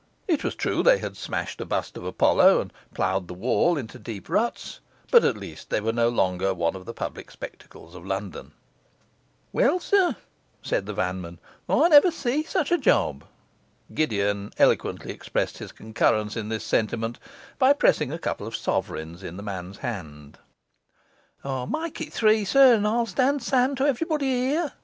[0.27, 3.99] It was true they had smashed a bust of Apollo and ploughed the wall into
[3.99, 4.79] deep ruts;
[5.11, 8.53] but, at least, they were no longer one of the public spectacles of London.
[9.53, 10.15] 'Well, sir,'
[10.63, 11.37] said the vanman,
[11.69, 13.25] 'I never see such a job.'
[13.93, 17.19] Gideon eloquently expressed his concurrence in this sentiment
[17.59, 20.39] by pressing a couple of sovereigns in the man's hand.
[21.43, 24.73] 'Make it three, sir, and I'll stand Sam to everybody here!